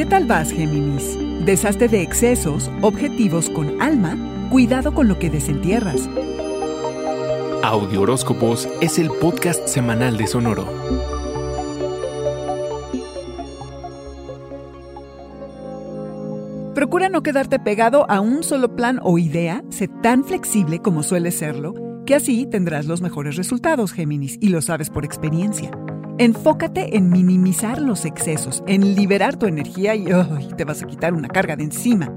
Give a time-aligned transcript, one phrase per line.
[0.00, 1.18] ¿Qué tal vas, Géminis?
[1.44, 4.16] Deshazte de excesos, objetivos con alma,
[4.48, 6.08] cuidado con lo que desentierras.
[7.62, 10.64] Audio Horóscopos es el podcast semanal de Sonoro.
[16.74, 21.30] Procura no quedarte pegado a un solo plan o idea, sé tan flexible como suele
[21.30, 21.74] serlo,
[22.06, 25.70] que así tendrás los mejores resultados, Géminis, y lo sabes por experiencia.
[26.20, 30.04] Enfócate en minimizar los excesos, en liberar tu energía y
[30.54, 32.14] te vas a quitar una carga de encima.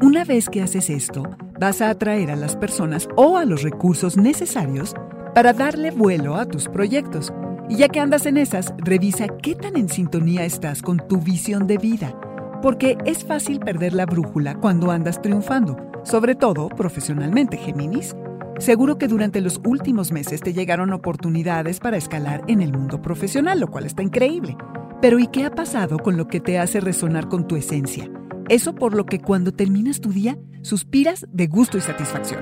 [0.00, 1.24] Una vez que haces esto,
[1.60, 4.94] vas a atraer a las personas o a los recursos necesarios
[5.34, 7.30] para darle vuelo a tus proyectos.
[7.68, 11.66] Y ya que andas en esas, revisa qué tan en sintonía estás con tu visión
[11.66, 12.18] de vida,
[12.62, 18.16] porque es fácil perder la brújula cuando andas triunfando, sobre todo profesionalmente, Géminis.
[18.62, 23.58] Seguro que durante los últimos meses te llegaron oportunidades para escalar en el mundo profesional,
[23.58, 24.56] lo cual está increíble.
[25.00, 28.08] Pero ¿y qué ha pasado con lo que te hace resonar con tu esencia?
[28.48, 32.40] Eso por lo que cuando terminas tu día, suspiras de gusto y satisfacción.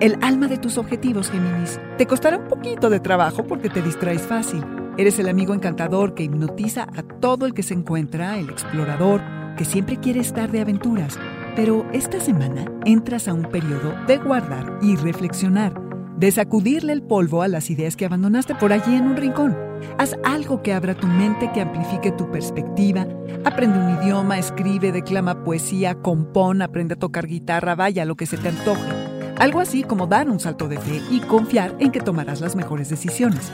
[0.00, 1.80] El alma de tus objetivos, Géminis.
[1.98, 4.64] Te costará un poquito de trabajo porque te distraes fácil.
[4.98, 9.20] Eres el amigo encantador que hipnotiza a todo el que se encuentra, el explorador,
[9.56, 11.18] que siempre quiere estar de aventuras.
[11.56, 15.72] Pero esta semana entras a un periodo de guardar y reflexionar,
[16.18, 19.56] de sacudirle el polvo a las ideas que abandonaste por allí en un rincón.
[19.96, 23.06] Haz algo que abra tu mente, que amplifique tu perspectiva.
[23.46, 28.36] Aprende un idioma, escribe, declama poesía, compón, aprende a tocar guitarra, vaya lo que se
[28.36, 28.92] te antoje.
[29.38, 32.90] Algo así como dar un salto de fe y confiar en que tomarás las mejores
[32.90, 33.50] decisiones.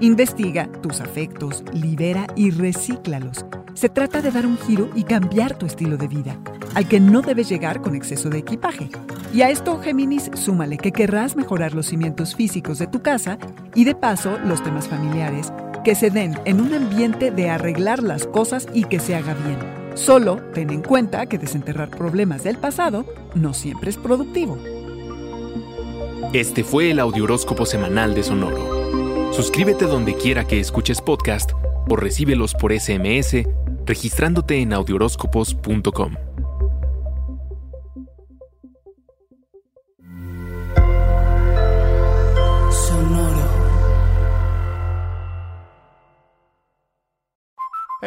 [0.00, 3.44] Investiga tus afectos, libera y recíclalos.
[3.74, 6.38] Se trata de dar un giro y cambiar tu estilo de vida,
[6.74, 8.90] al que no debes llegar con exceso de equipaje.
[9.32, 13.38] Y a esto, Géminis, súmale que querrás mejorar los cimientos físicos de tu casa
[13.74, 15.52] y de paso los temas familiares,
[15.84, 19.58] que se den en un ambiente de arreglar las cosas y que se haga bien.
[19.94, 24.58] Solo ten en cuenta que desenterrar problemas del pasado no siempre es productivo.
[26.32, 29.32] Este fue el Audioróscopo Semanal de Sonoro.
[29.32, 31.52] Suscríbete donde quiera que escuches podcast
[31.88, 33.44] o recíbelos por SMS
[33.86, 36.31] registrándote en audioróscopos.com.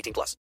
[0.00, 0.40] 18 plus.